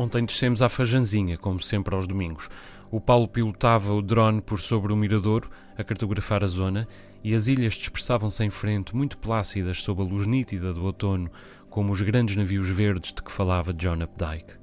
[0.00, 2.48] Ontem descemos à Fajanzinha, como sempre aos domingos.
[2.90, 6.88] O Paulo pilotava o drone por sobre o miradouro, a cartografar a zona,
[7.22, 11.30] e as ilhas dispersavam-se em frente, muito plácidas sob a luz nítida do outono,
[11.68, 14.54] como os grandes navios verdes de que falava John Updike.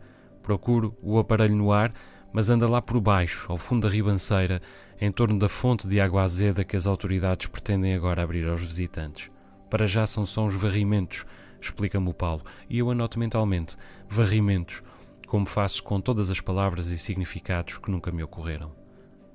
[0.42, 1.94] Procuro o aparelho no ar,
[2.34, 4.60] mas anda lá por baixo, ao fundo da ribanceira,
[5.00, 9.30] em torno da fonte de água azeda que as autoridades pretendem agora abrir aos visitantes.
[9.70, 11.28] Para já são só uns varrimentos,
[11.62, 13.78] explica-me o Paulo, e eu anoto mentalmente:
[14.10, 14.82] varrimentos
[15.28, 18.74] como faço com todas as palavras e significados que nunca me ocorreram.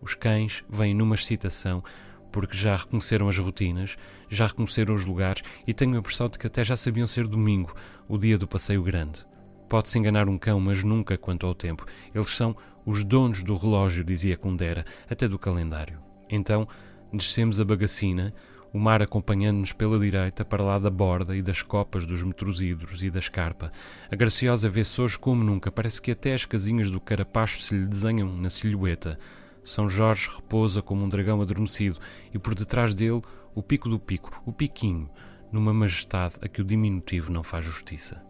[0.00, 1.84] Os cães vêm numa excitação
[2.32, 3.96] porque já reconheceram as rotinas,
[4.28, 7.74] já reconheceram os lugares e tenho a impressão de que até já sabiam ser domingo,
[8.08, 9.24] o dia do passeio grande.
[9.68, 11.84] Pode-se enganar um cão, mas nunca quanto ao tempo.
[12.14, 16.00] Eles são os donos do relógio, dizia Kundera, até do calendário.
[16.28, 16.66] Então,
[17.12, 18.34] descemos a bagacina,
[18.72, 23.10] o mar acompanhando-nos pela direita para lá da borda e das copas dos metrosídoros e
[23.10, 23.70] da escarpa.
[24.10, 27.86] A graciosa vê-se hoje como nunca, parece que até as casinhas do carapacho se lhe
[27.86, 29.18] desenham na silhueta.
[29.62, 32.00] São Jorge repousa como um dragão adormecido
[32.32, 33.20] e por detrás dele
[33.54, 35.08] o pico do pico, o piquinho,
[35.52, 38.22] numa majestade a que o diminutivo não faz justiça.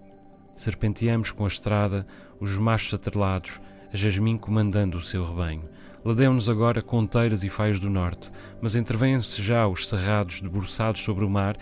[0.56, 2.06] Serpenteamos com a estrada,
[2.40, 3.60] os machos atrelados,
[3.92, 5.68] jasmim comandando o seu rebanho.
[6.04, 11.30] Ladeiam-nos agora conteiras e faios do norte, mas intervêm-se já os cerrados debruçados sobre o
[11.30, 11.56] mar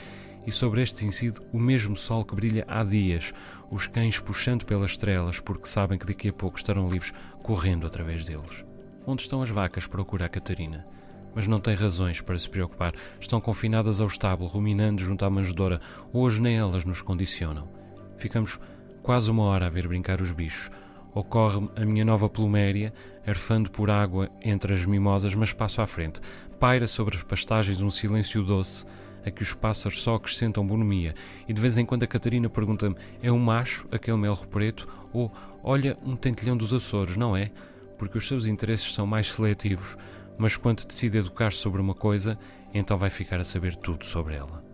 [0.46, 3.34] e sobre estes incide o mesmo sol que brilha há dias,
[3.70, 8.24] os cães puxando pelas estrelas porque sabem que daqui a pouco estarão livres correndo através
[8.24, 8.64] deles.
[9.06, 9.86] Onde estão as vacas?
[9.86, 10.86] procura a Catarina.
[11.34, 12.92] Mas não tem razões para se preocupar.
[13.20, 15.80] Estão confinadas ao estábulo, ruminando junto à manjedoura.
[16.12, 17.68] Hoje nem elas nos condicionam.
[18.16, 18.58] Ficamos
[19.02, 20.70] quase uma hora a ver brincar os bichos
[21.14, 22.92] ocorre a minha nova pluméria,
[23.26, 26.20] arfando por água entre as mimosas, mas passo à frente.
[26.58, 28.84] Paira sobre as pastagens um silêncio doce,
[29.24, 31.14] a que os pássaros só acrescentam bonomia,
[31.46, 34.88] e de vez em quando a Catarina pergunta-me: é um macho, aquele melro preto?
[35.12, 37.50] Ou, olha, um tentilhão dos Açores, não é?
[37.98, 39.96] Porque os seus interesses são mais seletivos,
[40.38, 42.38] mas quando decide educar sobre uma coisa,
[42.72, 44.64] então vai ficar a saber tudo sobre ela.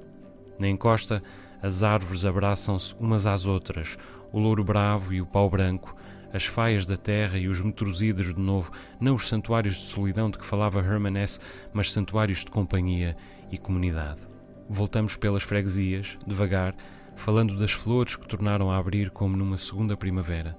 [0.58, 1.22] Na encosta,
[1.60, 3.98] as árvores abraçam-se umas às outras,
[4.32, 5.96] o louro bravo e o pau branco,
[6.32, 8.70] as faias da terra e os metrosíderos de novo,
[9.00, 11.40] não os santuários de solidão de que falava Herman S.,
[11.72, 13.16] mas santuários de companhia
[13.50, 14.20] e comunidade.
[14.68, 16.74] Voltamos pelas freguesias, devagar,
[17.14, 20.56] falando das flores que tornaram a abrir como numa segunda primavera.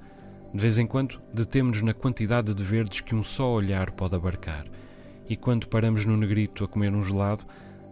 [0.54, 4.66] De vez em quando detemos-nos na quantidade de verdes que um só olhar pode abarcar.
[5.30, 7.44] E quando paramos no Negrito a comer um gelado,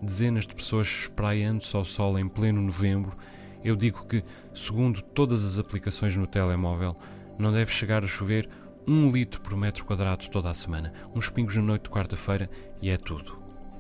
[0.02, 3.16] dezenas de pessoas espraiando-se ao sol em pleno novembro,
[3.64, 6.96] eu digo que, segundo todas as aplicações no telemóvel,
[7.38, 8.50] não deve chegar a chover
[8.88, 10.94] um litro por metro quadrado toda a semana.
[11.14, 12.50] Uns pingos na noite de quarta-feira
[12.82, 13.38] e é tudo.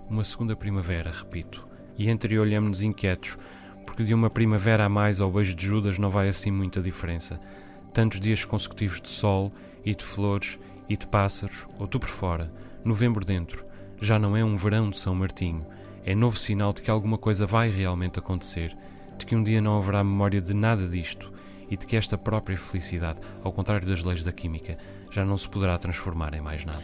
[0.10, 1.68] Uma segunda primavera, repito.
[1.98, 3.38] E entreolhamos-nos inquietos,
[3.86, 7.40] porque de uma primavera a mais ao beijo de Judas não vai assim muita diferença.
[7.94, 9.54] Tantos dias consecutivos de sol
[9.86, 12.52] e de flores e de pássaros, ou tu por fora,
[12.84, 13.64] novembro dentro,
[14.02, 15.66] já não é um verão de São Martinho.
[16.04, 18.76] É novo sinal de que alguma coisa vai realmente acontecer,
[19.18, 21.32] de que um dia não haverá memória de nada disto
[21.70, 24.78] e de que esta própria felicidade, ao contrário das leis da química,
[25.12, 26.84] já não se poderá transformar em mais nada.